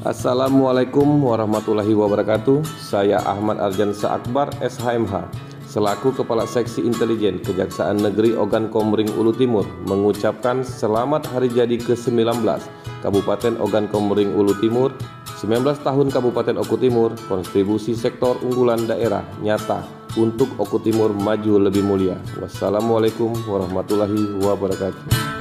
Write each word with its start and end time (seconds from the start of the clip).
Assalamualaikum 0.00 1.20
warahmatullahi 1.20 1.92
wabarakatuh. 1.92 2.64
Saya 2.80 3.20
Ahmad 3.20 3.60
Arjansa 3.60 4.16
Akbar, 4.16 4.48
SHMH, 4.64 5.28
selaku 5.68 6.16
Kepala 6.16 6.48
Seksi 6.48 6.80
Intelijen 6.88 7.36
Kejaksaan 7.44 8.00
Negeri 8.00 8.32
Ogan 8.32 8.72
Komering 8.72 9.12
Ulu 9.12 9.36
Timur 9.36 9.68
mengucapkan 9.84 10.64
selamat 10.64 11.28
hari 11.28 11.52
jadi 11.52 11.76
ke-19 11.76 12.32
Kabupaten 13.04 13.60
Ogan 13.60 13.92
Komering 13.92 14.32
Ulu 14.32 14.56
Timur 14.56 14.88
19 15.36 15.68
tahun 15.84 16.08
Kabupaten 16.08 16.56
Oku 16.56 16.80
Timur, 16.80 17.12
kontribusi 17.28 17.92
sektor 17.92 18.40
unggulan 18.40 18.88
daerah 18.88 19.20
nyata 19.44 19.84
untuk 20.16 20.48
Oku 20.56 20.80
Timur 20.80 21.12
maju 21.12 21.68
lebih 21.68 21.84
mulia. 21.84 22.16
Wassalamualaikum 22.40 23.36
warahmatullahi 23.44 24.40
wabarakatuh. 24.48 25.39